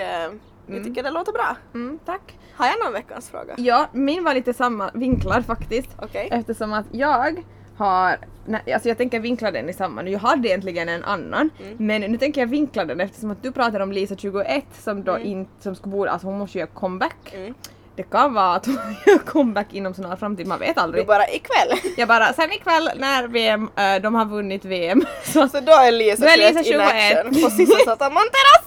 [0.68, 0.84] eh, jag Mm.
[0.88, 1.56] tycker det låter bra.
[1.74, 2.38] Mm, tack.
[2.54, 3.54] Har jag någon veckans fråga?
[3.56, 5.88] Ja, min var lite samma vinklar faktiskt.
[6.02, 6.28] Okej.
[6.32, 7.34] Eftersom att jag
[7.76, 11.50] har, nej, alltså jag tänker vinkla den i samma nu, jag hade egentligen en annan.
[11.62, 11.76] Mm.
[11.78, 15.12] Men nu tänker jag vinkla den eftersom att du pratar om Lisa 21 som då
[15.14, 15.26] Mm.
[15.28, 17.34] inte, som ska bo, alltså hon måste göra comeback.
[17.34, 17.54] Mm.
[17.96, 18.74] Det kan vara att hon
[19.06, 21.06] gör comeback inom snar framtid, man vet Du aldrig.
[21.06, 21.92] bara ikväll.
[21.96, 25.92] Jag bara, sen ikväll när VM, äh, de har vunnit VM, så Så då är
[25.92, 27.16] Lisa Då är Lisa 21 in 21.
[27.18, 28.65] action på Sissa Sataman terrassen.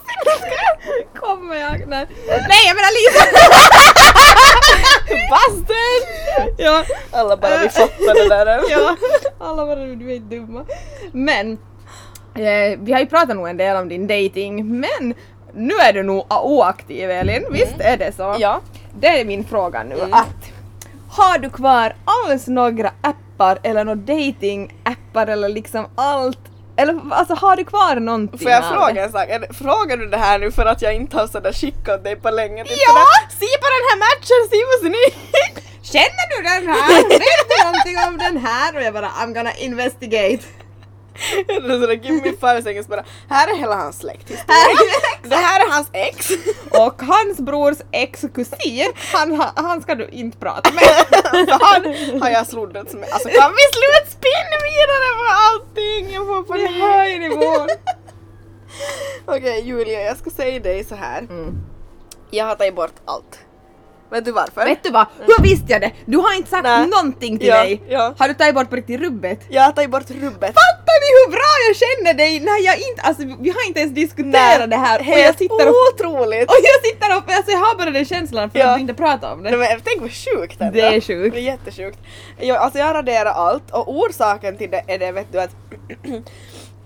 [1.20, 2.06] Kommer jag, nej.
[2.48, 3.24] Nej jag menar Lisa!
[5.30, 6.02] Busted!
[6.58, 6.84] ja.
[7.12, 8.60] Alla bara vi fattar det där.
[8.70, 8.96] ja,
[9.38, 10.64] alla bara du är dumma.
[11.12, 11.52] Men,
[12.34, 15.14] eh, vi har ju pratat nog en del om din dating, men
[15.54, 18.36] nu är du nog oaktiv Elin, visst är det så?
[18.38, 18.60] Ja.
[19.00, 20.12] Det är min fråga nu Mm.
[20.12, 20.52] att
[21.10, 26.38] har du kvar alls några appar eller några dating-appar eller liksom allt?
[26.80, 29.28] Eller alltså har du kvar någonting Får jag av fråga en sak?
[29.28, 32.30] Är Frågar du det här nu för att jag inte har sådär skickat dig på
[32.30, 32.64] länge?
[32.64, 32.92] Typ Ja!
[32.92, 35.64] sådär, Se på den här matchen, se vad snygg!
[35.82, 37.08] Känner du den här?
[37.08, 38.76] Vet du någonting om den här?
[38.76, 40.42] Och jag bara I'm gonna investigate.
[41.46, 43.04] Sådär, give me five seconds bara.
[43.28, 44.04] Här är hela hans.
[44.04, 46.30] Här Det här är hans ex.
[46.70, 50.84] Och hans brors ex-kusin, han, ha- han ska du inte prata med.
[51.48, 51.84] Så han
[52.22, 53.08] har jag sloddat med.
[53.12, 56.14] Alltså kan vi sluta spinna vidare på allting?
[56.14, 56.82] Jag får Det panik.
[56.82, 57.68] hör ju nivån.
[59.26, 61.18] Okej Julia, jag ska säga dig så här.
[61.18, 61.54] Mm.
[62.30, 63.38] Jag har tagit bort allt.
[64.10, 64.64] Vet du varför?
[64.64, 65.06] Vet du vad?
[65.20, 65.90] Hur visste jag det?
[66.06, 66.86] Du har inte sagt Nej.
[66.86, 67.82] någonting till Ja, mig.
[67.88, 68.14] ja.
[68.18, 69.40] Har du tagit bort på riktigt rubbet?
[69.48, 70.54] Jag har tagit bort rubbet.
[70.62, 73.92] Fattar ni hur bra jag känner dig när jag inte, alltså vi har inte ens
[73.94, 76.48] diskuterat det här och jag helt sitter och, otroligt.
[76.50, 78.66] och jag sitter och alltså, jag har bara den känslan för Ja.
[78.68, 79.58] att du inte pratar om Nej, det.
[79.58, 80.72] men tänk vad sjukt ändå.
[80.74, 81.34] Det är sjukt.
[81.34, 81.98] Det är jättesjukt.
[82.38, 85.50] Jag, alltså jag raderar allt och orsaken till det är det vet du att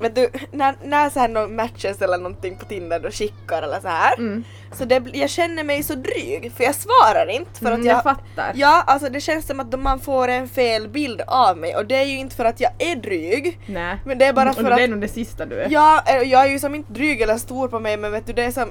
[0.00, 3.80] Vet du, när, när så här någon matches eller någonting på Tinder då skickar eller
[3.80, 4.44] så här Mm.
[4.78, 7.96] Så det, jag känner mig så dryg för jag svarar inte för att Mm, jag,
[7.96, 8.52] jag fattar.
[8.54, 11.96] Ja, alltså det känns som att man får en fel bild av mig och det
[11.96, 13.96] är ju inte för att jag är dryg Nej.
[14.06, 15.70] Men det är bara Och för det är att nog det sista du är.
[15.70, 18.32] jag, är- jag är ju som inte dryg eller stor på mig men vet du
[18.32, 18.70] det är som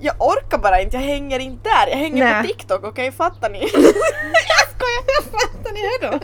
[0.00, 2.42] Jag orkar bara inte, jag hänger inte där, jag hänger Nej.
[2.42, 3.58] på TikTok, okej fattar ni?
[3.72, 5.22] jag skojar!
[5.22, 6.18] Fattar ni det då?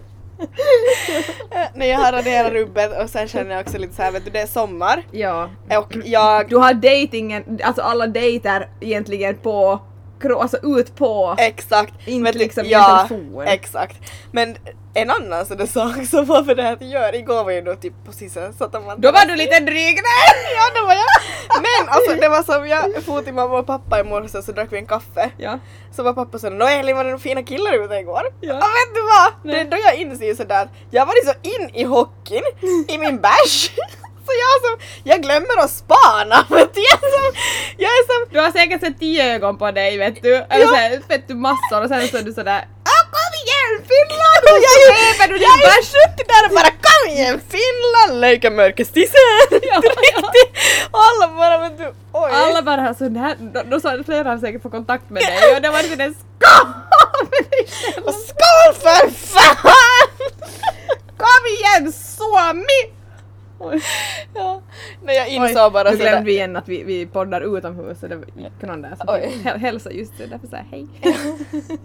[1.74, 4.30] När jag har raderat rubbet och sen känner jag också lite så här, vet du
[4.30, 5.50] det är sommar Ja.
[5.78, 9.80] och jag Du har datingen, alltså alla dejter egentligen på,
[10.28, 11.36] alltså ut på.
[11.38, 11.94] Exakt!
[12.08, 13.46] Inte du, liksom i ja, telefon.
[13.46, 13.96] Exakt.
[14.32, 14.56] Men
[14.94, 17.60] en annan sån där sak som var för det här att göra igår var ju
[17.60, 20.30] då typ på sisen så att man Då var du lite dryg där!
[20.56, 21.62] Ja det var jag!
[21.62, 24.72] Men alltså det var som jag for till mamma och pappa i morse så drack
[24.72, 25.58] vi en kaffe Ja.
[25.92, 28.22] Så var pappa såhär, nå Elin var det några fina killar ute igår?
[28.40, 28.54] Ja.
[28.54, 29.32] Och vet du vad?
[29.42, 29.60] Det Nej.
[29.60, 32.42] är då jag inser sådär jag var så in i hockeyn,
[32.88, 33.70] i min bärs
[34.26, 36.80] Så jag som, jag glömmer att spana vet du.
[36.80, 37.34] Jag är som,
[37.76, 40.34] jag är som Du har säkert sett tio ögon på dig vet du.
[40.34, 40.68] Eller Ja.
[40.68, 42.60] såhär, vet du massor och sen så är du sådär
[42.92, 44.42] ah, kom igen Finland!
[44.52, 45.86] Och jag är ju, Sveper du jag din är bärs?
[45.86, 49.20] suttit där och bara kom igen Finland, leka mörkestisen!
[49.62, 50.52] Ja, Riktigt!
[50.90, 52.30] Alla bara vet du, oj!
[52.34, 53.36] Alla bara alltså, det här,
[53.70, 56.66] då, sa flera säkert få kontakt med dig och det var lite en skål
[58.12, 60.08] skål för fan!
[61.18, 62.99] Kom igen Suomi!
[63.60, 63.80] Oj.
[64.34, 64.60] Ja.
[65.02, 68.14] Nej jag insåg bara nu glömde vi igen att vi, vi poddar utomhus och det
[68.36, 69.40] gick någon där som Oj.
[69.58, 70.86] hälsa just det, därför såhär hej.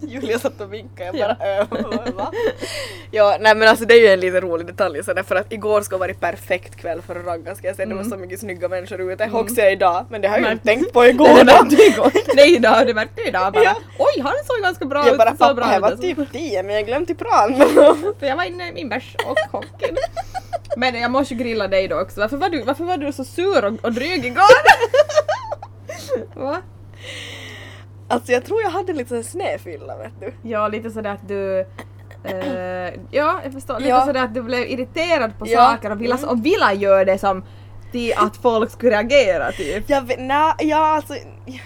[0.00, 2.32] Julia satt och vinkade, jag bara va?
[3.10, 5.80] Ja, nej men alltså det är ju en lite rolig detalj sådär för att igår
[5.80, 7.88] ska vara en perfekt kväll för att ragga ska jag säga.
[7.88, 9.24] Det var så mycket snygga människor ute.
[9.24, 9.36] Mm.
[9.36, 10.52] Också idag, men det har jag ju Nej.
[10.52, 11.28] inte tänkt på Nej, igår.
[11.38, 12.12] det märkte igår.
[12.36, 13.64] Nej då, det märkte du idag bara.
[13.64, 13.74] Ja.
[13.98, 15.18] Oj, han såg ganska bra jag ut.
[15.18, 17.54] bara så pappa, bra jag var ut." typ 10 men jag glömde till pran.
[18.20, 19.96] För jag var inne i min bärs och chocken.
[20.76, 22.20] Men jag måste ju grilla dig då också.
[22.20, 24.42] Varför var du, varför var du så sur och, och dryg igår?
[26.34, 26.56] Va?
[28.08, 30.32] alltså jag tror jag hade lite sån snedfylla vet du.
[30.50, 31.60] Ja, lite sådär att du...
[32.24, 33.78] eh, ja, jag förstår.
[33.78, 34.06] Lite Ja.
[34.06, 35.60] sådär att du blev irriterad på Ja.
[35.70, 36.28] saker och ville, Mm.
[36.28, 37.44] och ville göra det som
[37.92, 39.90] till att folk skulle reagera typ.
[39.90, 41.14] Jag vet, na, ja alltså,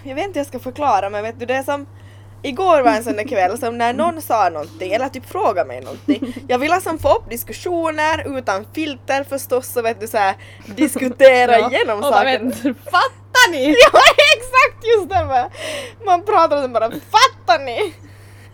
[0.04, 1.86] jag vet inte hur jag ska förklara men vet du det är som
[2.42, 5.80] Igår var en sån där kväll som när någon sa någonting eller typ frågade mig
[5.80, 6.34] någonting.
[6.48, 10.34] Jag ville som få upp diskussioner utan filter förstås och vet du såhär
[10.66, 12.38] diskutera igenom och bara, saker.
[12.38, 12.52] "Men,
[12.84, 13.66] Fattar ni?
[13.92, 14.00] Ja
[14.36, 15.50] exakt just det!
[16.06, 17.94] Man pratar och sen bara fattar ni?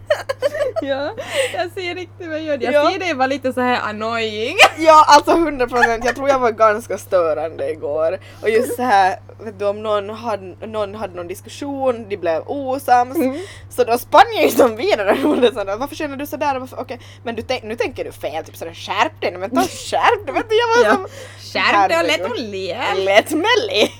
[0.83, 1.14] ja,
[1.55, 2.73] jag ser riktigt vad jag gör.
[2.73, 2.90] Jag Ja.
[2.90, 4.57] ser dig vara lite så här annoying.
[4.79, 8.19] Ja alltså 100% jag tror jag var ganska störande igår.
[8.42, 12.42] Och just så här, vet du om någon hade, någon hade någon diskussion, de blev
[12.47, 13.16] osams.
[13.16, 13.38] Mm.
[13.71, 15.16] Så då spann jag ju som vidare
[15.55, 16.59] sådär, varför känner du sådär?
[16.59, 19.62] Varför, okej, men du tänk, nu tänker du fel, typ sådär skärp dig men ta
[19.62, 20.35] skärp dig!
[20.35, 20.95] Vet du, jag var Ja.
[20.95, 21.07] som...
[21.53, 22.79] Skärp dig och lätt och le.
[22.95, 23.90] Lätt Melly!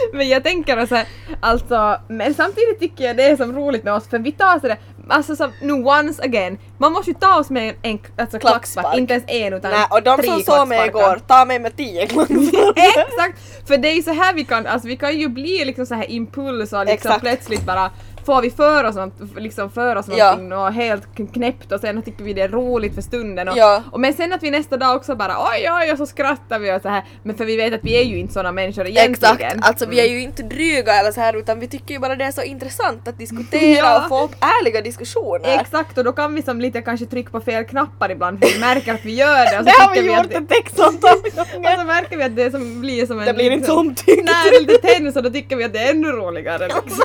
[0.12, 1.06] Men jag tänker så här,
[1.40, 4.78] alltså, men samtidigt tycker jag det är som roligt med oss för vi tar sådär,
[5.08, 8.98] alltså som nu once again, man måste ju ta oss med en alltså, klackspark, Klackspark.
[8.98, 11.76] inte ens en utan Nej, och de tre som såg mig igår, ta mig med
[11.76, 12.72] tio klacksparkar!
[13.06, 13.38] Exakt!
[13.68, 15.94] För det är ju så här vi kan, alltså vi kan ju bli liksom så
[15.94, 17.20] här impuls och liksom Exakt.
[17.20, 17.90] plötsligt bara
[18.26, 20.24] får vi för oss, något, liksom för oss Ja.
[20.30, 23.56] någonting och helt kn- knäppt och sen tycker vi det är roligt för stunden och,
[23.56, 23.82] Ja.
[23.92, 26.72] och men sen att vi nästa dag också bara oj oj och så skrattar vi
[26.76, 29.34] och så här men för vi vet att vi är ju inte sådana människor egentligen.
[29.36, 32.16] Exakt, alltså vi är ju inte dryga eller så här utan vi tycker ju bara
[32.16, 34.02] det är så intressant att diskutera Ja.
[34.02, 35.58] och få upp ärliga diskussioner.
[35.60, 38.60] Exakt och då kan vi som lite kanske trycka på fel knappar ibland för vi
[38.60, 41.46] märker att vi gör det och så Det har vi gjort att ett textavtal och
[41.78, 44.24] så märker vi att det som blir som en Det blir inte liksom- så omtyckt.
[44.24, 46.64] Nej, det är lite tennis och då tycker vi att det är ännu roligare.
[46.68, 47.04] Liksom.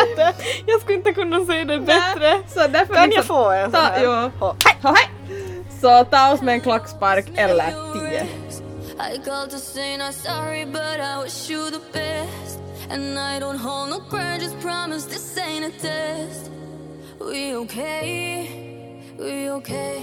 [0.00, 0.34] Där, där.
[0.66, 2.38] Jag skulle inte kunna säga det bättre.
[2.54, 4.02] Så därför Kan jag få en sån här?
[4.04, 4.10] jo.
[4.10, 4.30] Ja.
[4.82, 5.08] Ha, hej!
[5.80, 8.26] Så ta oss med en klackspark eller tio.
[9.14, 12.58] I called to say not sorry, but I wish you the best.
[12.90, 16.50] And I don't hold no grudges, promise this ain't a test.
[17.20, 18.48] We okay,
[19.18, 20.02] we okay.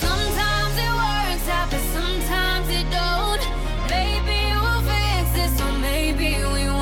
[0.00, 3.42] Sometimes it works out, but sometimes it don't.
[3.88, 6.75] Maybe we'll fix this, or maybe we won't.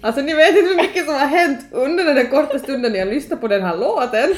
[0.00, 3.08] Alltså ni vet inte hur mycket som har hänt under den där korta stunden jag
[3.08, 4.34] lyssnade på den här låten.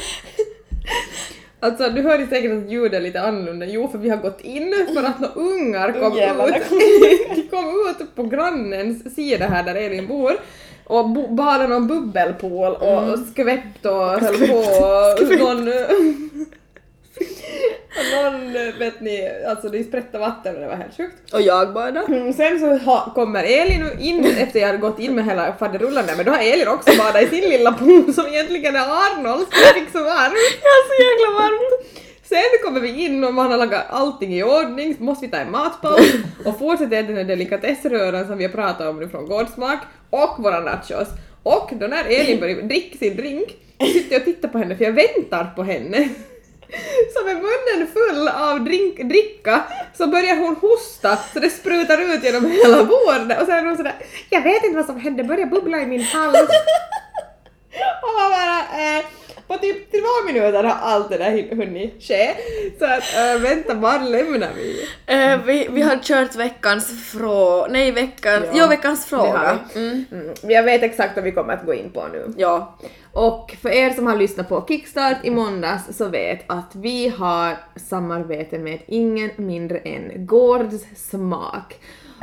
[1.60, 3.66] Alltså du hörde säkert att ljudet är lite annorlunda.
[3.66, 6.62] Jo, för vi har gått in för att några ungar kom Ungjävlarna ut.
[6.70, 10.32] De kom ut på grannens sida här där Elin bor
[10.84, 13.10] och bo- badade någon bubbelpool och Mm.
[13.12, 15.68] och skvätt och höll på och någon...
[17.98, 21.34] och någon, vet ni, alltså det sprättade vatten och det var helt sjukt.
[21.34, 22.06] Och jag badade.
[22.06, 26.06] Mm, sen så ha, kommer Elin in efter jag hade gått in med hela faderullan
[26.06, 29.50] där, men då har Elin också badat i sin lilla pool som egentligen är Arnolds,
[29.50, 30.34] för jag fick så varmt.
[30.72, 31.92] Är så jäkla varmt.
[32.24, 35.38] Sen kommer vi in och man har lagat allting i ordning, så måste vi ta
[35.38, 36.12] en matpaus
[36.44, 39.78] och fortsätta äta den här delikatessröran som vi har pratat om nu från Gårdsmak
[40.10, 41.08] och våra nachos.
[41.42, 43.48] Och då när Elin börjar dricka sin drink
[43.92, 46.08] sitter jag och tittar på henne för jag väntar på henne.
[47.14, 52.24] Så med munnen full av drink, dricka så börjar hon hosta så det sprutar ut
[52.24, 53.94] genom hela bordet och så är hon sådär
[54.30, 56.34] Jag vet inte vad som hände, börjar bubbla i min hals.
[58.02, 59.04] Och man bara, eh,
[59.52, 62.34] på typ två minuter har allt det där hunnit ske.
[62.78, 64.88] Så att äh, vänta, var lämnar vi?
[65.06, 67.66] Eh, vi, vi har kört veckans frå...
[67.70, 68.46] Nej, veckans...
[68.52, 69.58] Ja, Ja, veckans fråga.
[69.74, 70.04] Mm.
[70.12, 70.34] Mm.
[70.42, 72.34] Jag vet exakt vad vi kommer att gå in på nu.
[72.36, 72.78] Ja.
[73.12, 77.56] Och för er som har lyssnat på Kickstart i måndags så vet att vi har
[77.76, 81.74] samarbete med ingen mindre än Gårds Smak.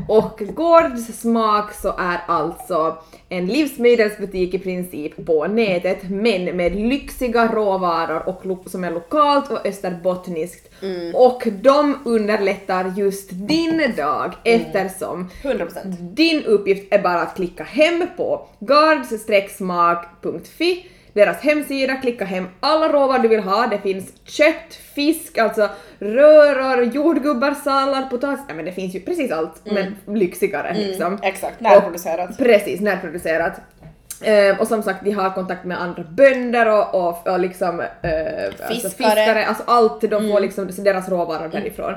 [0.07, 2.97] Och Gårds Smak så är alltså
[3.29, 9.65] en livsmedelsbutik i princip på nätet men med lyxiga råvaror och som är lokalt och
[9.65, 10.69] österbottniskt.
[11.13, 15.95] Och de underlättar just din dag eftersom 100%.
[15.99, 23.22] din uppgift är bara att klicka hem på guards-smak.fi, deras hemsida, klicka hem alla råvaror
[23.22, 23.67] du vill ha.
[23.67, 25.69] Det finns kött, fisk, alltså
[26.00, 31.19] röror, jordgubbar, sallad, potatis, ja men det finns ju precis allt men lyxigare liksom.
[31.22, 32.38] Exakt, närproducerat.
[32.38, 33.54] Precis, närproducerat.
[34.22, 37.88] Eh, och som sagt, de har kontakt med andra bönder och, och, och liksom eh,
[38.67, 39.10] Alltså Fiskare.
[39.15, 41.93] fiskare, alltså allt, de får liksom deras råvaror därifrån.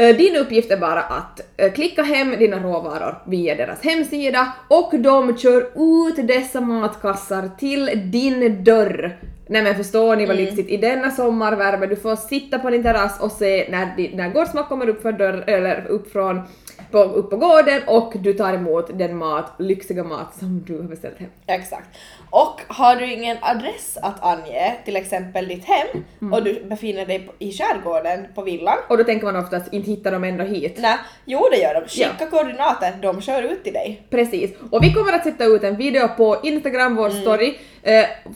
[0.00, 4.90] Eh, Din uppgift är bara att eh, klicka hem dina råvaror via deras hemsida och
[4.98, 9.16] de kör ut dessa matkassar till din dörr.
[9.46, 10.70] Nej men förstår ni vad lyxigt?
[10.70, 14.88] I denna sommarvärme, du får sitta på din terrass och se när, när Gårdsmak kommer
[14.88, 16.40] upp för dörr, eller upp från
[16.90, 20.84] på, upp på gården och du tar emot den mat, lyxiga mat som du har
[20.88, 21.30] beställt hem.
[21.46, 21.88] Exakt.
[22.30, 27.28] Och har du ingen adress att ange, till exempel ditt hem, och du befinner dig
[27.38, 30.76] i skärgården på villan, Och då tänker man oftast, inte hittar de ändå hit.
[30.80, 31.88] Nej, jo det gör de.
[31.88, 34.06] Skicka koordinater, de kör ut till dig.
[34.10, 34.50] Precis.
[34.70, 37.22] Och vi kommer att sätta ut en video på Instagram, vår Mm.
[37.22, 37.54] story,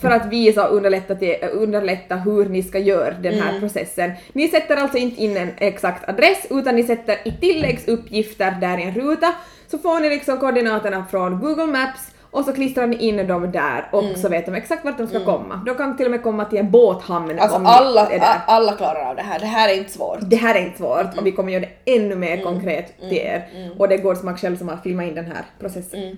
[0.01, 3.47] för att visa och underlätta, till, eh, underlätta hur ni ska göra den Mm.
[3.47, 4.11] här processen.
[4.33, 8.83] Ni sätter alltså inte in en exakt adress, utan ni sätter i tilläggsuppgifter där i
[8.83, 9.35] en ruta,
[9.71, 12.01] så får ni liksom koordinaterna från Google Maps
[12.35, 14.17] och så klistrar ni in dem där och Mm.
[14.17, 15.61] så vet de exakt vart de ska komma.
[15.67, 18.41] De kan till och med komma till en båthamn Alltså om alla, är där.
[18.47, 20.19] alla klarar av det här, det här är inte svårt.
[20.21, 21.19] Det här är inte svårt Mm.
[21.19, 23.49] och vi kommer göra det ännu mer konkret till er.
[23.79, 26.01] Och det går Smak själv som har filmat in den här processen.
[26.03, 26.17] Mm.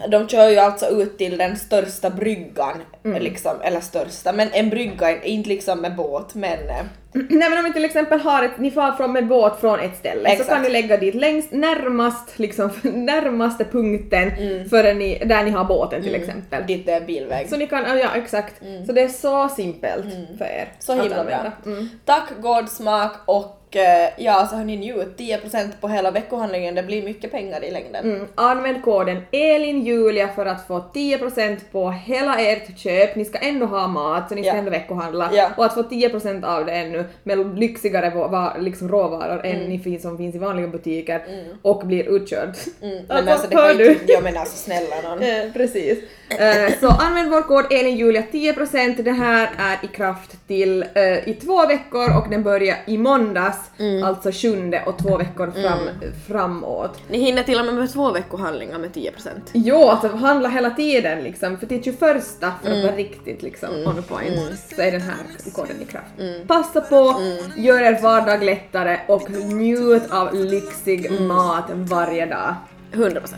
[0.00, 2.74] Eh, de kör ju alltså ut till den största bryggan,
[3.04, 3.22] Mm.
[3.22, 7.64] liksom, eller största, men en brygga, inte liksom med båt, men eh, Nej men om
[7.64, 10.48] ni till exempel har ett, ni far från med båt från ett ställe Exakt.
[10.48, 14.68] så kan ni lägga dit längst närmast, liksom närmaste punkten Mm.
[14.68, 16.66] för ni, där ni har båten till exempel.
[16.66, 17.48] dit det är bilväg.
[17.48, 18.54] Så ni kan, ja, exakt.
[18.86, 20.04] Så det är så simpelt
[20.38, 20.62] för er.
[20.62, 20.68] Mm.
[20.78, 21.52] Så himla bra.
[21.66, 21.88] Mm.
[22.04, 27.30] Tack Gårdsmak och eh, ja, så hörni njut, 10% på hela veckohandlingen, det blir mycket
[27.32, 28.04] pengar i längden.
[28.14, 28.26] Mm.
[28.34, 33.16] Använd koden ELINJULIA för att få 10% på hela ert köp.
[33.16, 34.56] Ni ska ändå ha mat så ni ska Ja.
[34.58, 35.30] ändå veckohandla.
[35.32, 35.50] Ja.
[35.56, 38.12] Och att få 10% av det ännu med lyxigare
[38.58, 39.68] liksom råvaror än Mm.
[39.68, 41.22] ni finns, som finns i vanliga butiker
[41.62, 42.54] och blir utkörd.
[42.82, 42.96] Mm.
[43.08, 43.92] Alltså, Men alltså det hör kan du?
[43.92, 45.22] inte, jag menar alltså snälla någon.
[45.30, 45.98] Eh, precis.
[46.38, 49.02] Eh, så använd vår kod ELINJULIA 10%.
[49.02, 53.58] Det här är i kraft till eh, i två veckor och den börjar i måndags,
[53.78, 54.02] Mm.
[54.04, 55.88] alltså sjunde och två veckor fram,
[56.28, 56.98] framåt.
[57.08, 59.28] Ni hinner till och med med två veckohandlingar med 10%.
[59.52, 62.82] Jo, alltså handla hela tiden liksom, för till 21 för att Mm.
[62.82, 64.40] vara riktigt liksom on point
[64.76, 65.16] så är den här
[65.54, 66.06] koden i kraft.
[66.18, 66.46] Mm.
[66.46, 67.20] Passa på,
[67.56, 71.26] gör er vardag lättare och njut av lyxig Mm.
[71.26, 72.54] mat varje dag.
[72.92, 73.34] 100%.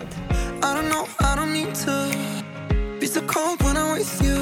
[0.63, 1.91] I don't know, I don't need to
[3.01, 4.39] be so cold when I'm with you.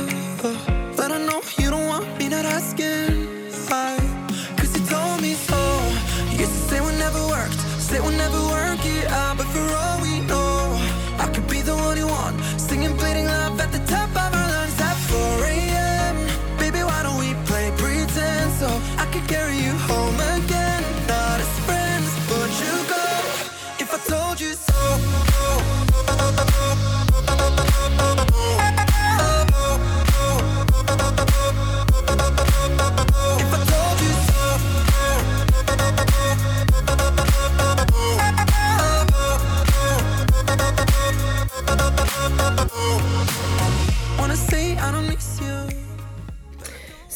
[0.96, 3.26] But I know you don't want me not asking
[3.68, 3.96] why.
[4.56, 5.60] Cause you told me so.
[6.40, 9.37] Used to say we never worked, say we'll never work it out.
[9.37, 10.72] But for all we know,
[11.18, 12.40] I could be the one you want.
[12.57, 12.89] Singing,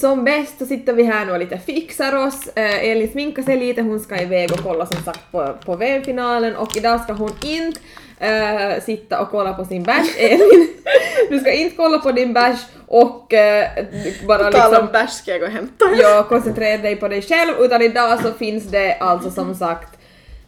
[0.04, 2.48] Som bäst så sitter vi här nu och lite fixar oss.
[2.54, 6.56] Eh, Elin sminkar sig lite, hon ska iväg och kolla som sagt på, på VM-finalen
[6.56, 7.80] och idag ska hon inte
[8.18, 10.06] eh, sitta och kolla på sin bärs.
[10.18, 10.68] Elin,
[11.30, 13.68] du ska inte kolla på din bärs och eh,
[14.28, 15.84] bara På liksom om bärs ska jag gå och hämta.
[16.00, 19.93] ja, koncentrera dig på dig själv utan idag så finns det alltså som sagt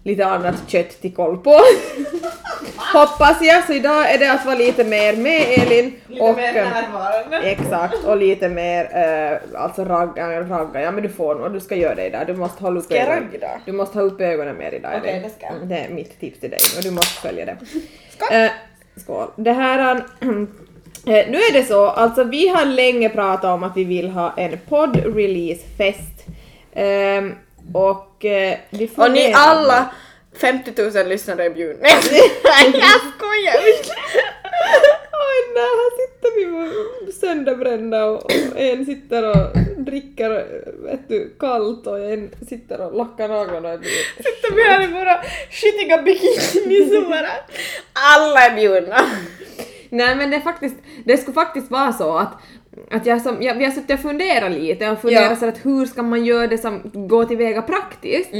[0.06, 1.60] lite annat kött till koll på.
[2.92, 5.92] Hoppas jag, så idag är det att vara lite mer med Elin.
[6.20, 7.36] och, eh, närvarande.
[7.38, 11.74] Exakt, och lite mer eh, alltså ragga, ragga, ja men du får nog, du ska
[11.74, 13.28] göra det idag, du måste hålla upp ögonen.
[13.64, 14.92] Du måste ha upp ögonen mer idag.
[14.98, 15.22] Okej, Elin.
[15.22, 15.68] det ska jag.
[15.68, 17.56] Det är mitt tips till dig och du måste följa det.
[18.16, 18.28] Skål.
[18.38, 18.50] Eh,
[18.96, 19.26] skål.
[19.36, 20.02] Det här,
[21.08, 24.34] Eh, nu är det så, alltså vi har länge pratat om att vi vill ha
[24.36, 26.24] en podd-release-fest.
[26.74, 27.34] Ehm,
[27.74, 29.94] och eh, vi Och ni funderar- alla
[30.40, 31.82] 50 000 lyssnare är bjudna.
[31.82, 33.54] Nej, jag skojar!
[35.12, 40.30] Oj nej, här sitter vi sönderbrända och, och en sitter och dricker
[40.84, 43.72] vet du, kallt och en sitter och lackar naglarna.
[43.72, 47.28] och blir- Sitter vi här i våra skitiga bikinis och bara...
[47.92, 49.00] Alla är bjudna.
[49.90, 52.32] Nej men det är faktiskt, det skulle faktiskt vara så att
[52.90, 55.36] att jag som, jag, vi har suttit och funderat lite och funderat Ja.
[55.36, 58.30] så att hur ska man göra det som går tillväga praktiskt.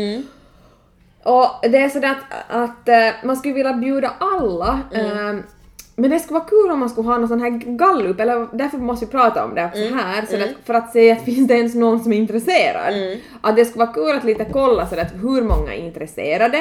[1.23, 5.37] Och det är sådär att, att eh, man skulle vilja bjuda alla eh,
[5.99, 8.79] men det skulle vara kul om man skulle ha någon sån här gallup, eller därför
[8.79, 11.55] måste vi prata om det också här, så att, för att se att finns det
[11.55, 12.95] ens någon som är intresserad.
[13.41, 16.59] Att det skulle vara kul att lite kolla så att hur många är intresserade.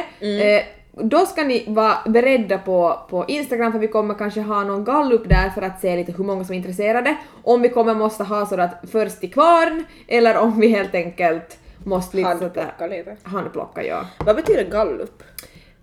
[0.57, 0.63] Eh,
[1.03, 5.29] då ska ni vara beredda på, på Instagram för vi kommer kanske ha någon gallup
[5.29, 7.17] där för att se lite hur många som är intresserade.
[7.43, 11.57] Om vi kommer måste ha så att först till kvarn eller om vi helt enkelt
[11.83, 13.15] måste lite Handplocka lite.
[13.23, 14.05] handplocka ja.
[14.25, 15.23] Vad betyder gallup?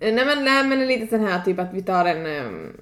[0.00, 2.72] Eh, Nej men, nej, men lite sån här typ att vi tar en, um,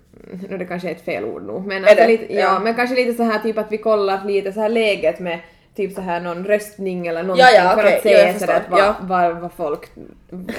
[0.48, 2.40] nu det kanske är ett fel ord nog, men, alltså lite, ja.
[2.40, 2.60] Ja.
[2.60, 5.40] men kanske lite så här typ att vi kollar lite så här läget med
[5.76, 7.96] typ så här någon röstning eller någonting Ja, ja, för okej.
[7.96, 8.94] att se Ja, jag så att vad, Ja.
[9.00, 9.80] vad, vad folk,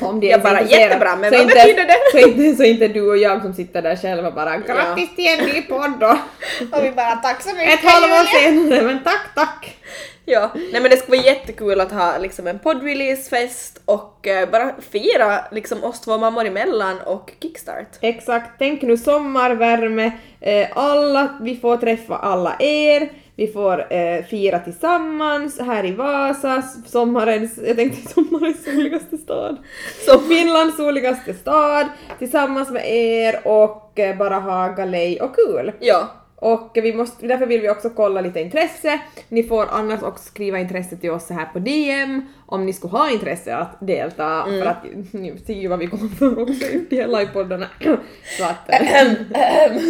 [0.02, 1.97] om de Ja, är så bara jättebra, men så vad inte, betyder det?
[2.12, 5.45] Så inte, så inte du och jag som sitter där själva bara grattis till en
[5.45, 6.17] ny podd då.
[6.78, 9.78] Och vi bara tack så mycket Ett halvår senare, men tack tack.
[10.26, 14.71] Ja, nej men det skulle vara jättekul att ha liksom en poddreleasefest och eh, bara
[14.91, 17.88] fira liksom oss två mammor emellan och kickstart.
[18.02, 23.10] Exakt, tänk nu sommarvärme, eh, alla, vi får träffa alla er,
[23.41, 29.58] vi får eh, fira tillsammans här i Vasa, sommarens, jag tänkte sommarens soligaste stad.
[30.06, 31.86] Så Finlands soligaste stad,
[32.19, 35.71] tillsammans med er och eh, bara ha galej och kul.
[35.80, 36.10] Ja,
[36.43, 38.99] Och vi måste, därför vill vi också kolla lite intresse.
[39.30, 42.91] Ni får annars också skriva intresse till oss så här på DM om ni skulle
[42.91, 46.86] ha intresse att delta för att ni ser ju vad vi kommer för också i
[46.89, 47.67] de här livepoddarna.
[48.38, 48.69] så att...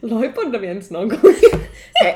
[0.00, 1.18] Livepoddar vi ens någon gång?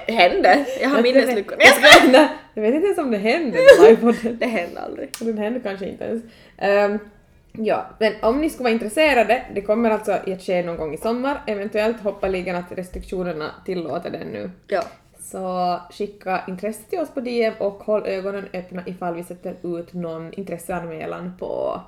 [0.09, 0.65] Hände.
[0.83, 1.57] Jag har minnesluckor.
[1.59, 4.37] Jag ska- Nej, Jag vet inte ens om det hände med livepodden.
[4.41, 5.09] Det hände aldrig.
[5.21, 6.23] Den hände kanske inte ens.
[6.59, 6.99] Ehm,
[7.59, 10.99] ja, men om ni skulle vara intresserade, det kommer alltså att ske någon gång i
[10.99, 14.51] sommar, eventuellt hoppaligen att restriktionerna tillåter det nu.
[14.67, 14.83] Ja.
[15.21, 19.93] Så skicka intresse till oss på DM och håll ögonen öppna ifall vi sätter ut
[19.93, 21.81] någon intresseanmälan på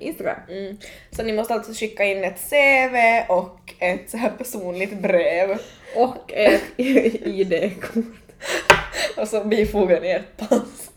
[0.00, 0.36] Instagram.
[0.48, 0.76] Mm.
[1.10, 2.96] Så ni måste alltså skicka in ett CV
[3.32, 5.58] och ett så här personligt brev
[5.96, 8.04] Och ett ID-kort.
[9.16, 10.90] och så bifogar ni ert pass.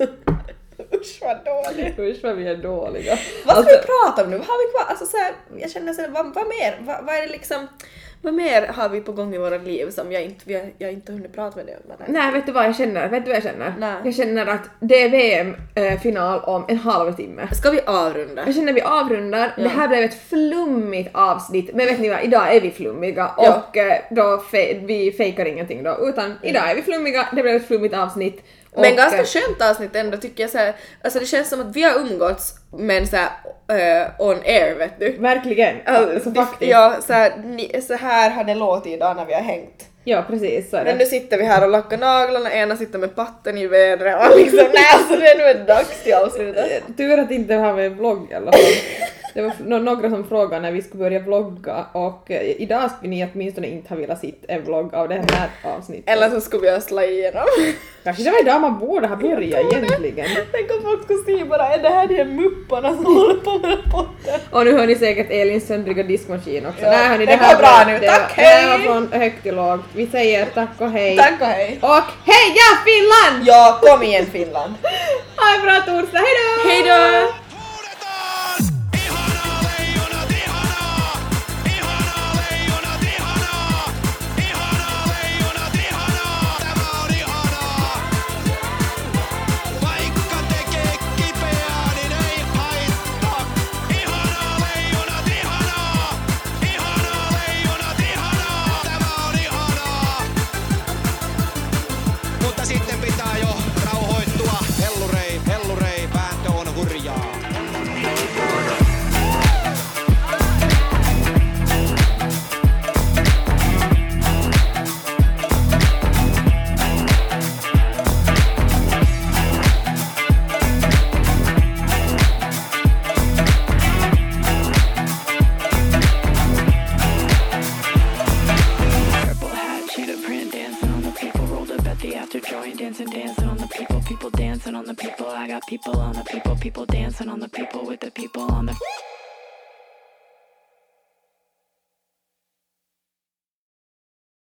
[0.93, 1.99] Usch vad dåligt.
[1.99, 3.11] Usch vad vi är dåliga.
[3.45, 4.37] Vad ska Alltså- vi prata om nu?
[4.37, 4.85] Vad har vi kvar?
[4.89, 6.77] Alltså så här, jag känner så här, vad, vad mer?
[6.79, 7.67] Vad, vad är det liksom?
[8.21, 11.11] Vad mer har vi på gång i våra liv som jag inte, har, jag inte
[11.11, 11.93] hunnit prata med dig om?
[12.07, 13.09] Nej, vet du vad jag känner?
[13.09, 13.73] Vet du vad jag känner?
[13.79, 13.95] Nej.
[14.03, 17.47] Jag känner att det är VM-final om en halvtimme.
[17.53, 18.43] Ska vi avrunda?
[18.45, 19.53] Jag känner vi avrundar.
[19.57, 22.23] Det här blev ett flummigt avsnitt, men vet ni vad?
[22.23, 23.63] Idag är vi flummiga Ja.
[23.69, 24.21] och eh, då
[24.51, 28.43] fe- vi fejkar ingenting då, utan idag är vi flummiga, det blev ett flummigt avsnitt.
[28.75, 31.61] Men och, ganska eh, skönt avsnitt ändå tycker jag så här, alltså det känns som
[31.61, 33.29] att vi har umgåtts men så här,
[34.03, 35.11] eh, on air vet du.
[35.11, 35.75] Verkligen.
[35.85, 36.71] Alltså, det- faktiskt.
[36.71, 39.85] Ja, så här, ni, så här har det låtit idag när vi har hängt.
[40.07, 41.03] Ja, precis så är Men det.
[41.03, 44.59] nu sitter vi här och lackar naglarna, ena sitter med patten i vädret och liksom
[44.73, 46.83] nej alltså det är nu dags till avslutet.
[46.97, 48.61] Tur att inte har vi en vlogg i alla fall.
[49.33, 53.09] Det var nå- några som frågade när vi skulle börja vlogga och eh, idag skulle
[53.09, 56.03] ni åtminstone inte ha velat se en vlogg av det här avsnittet.
[56.09, 57.43] Eller så skulle vi ha slagit igenom.
[58.03, 60.27] Kanske det var idag man borde ha börjat egentligen.
[60.51, 63.51] Tänk om folk skulle se bara är det här de här mupparna som håller på
[63.67, 64.39] med podden?
[64.51, 66.81] Och nu hör ni säkert Elins söndriga diskmaskin också.
[66.85, 67.99] Ja, Nej, hörni, det här går bra var- nu.
[67.99, 68.87] det Tack, var- Det här var hej!
[68.87, 69.81] från högt till lågt.
[69.95, 71.17] Vi säger tack och hej.
[71.17, 71.79] Tack och hej!
[71.81, 73.47] Och heja Finland!
[73.47, 74.73] Ja, kom igen Finland!
[75.35, 76.69] Ha en bra torsdag, hejdå!
[76.69, 77.33] Hejdå!